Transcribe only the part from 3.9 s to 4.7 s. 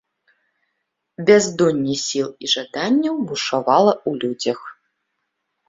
ў людзях.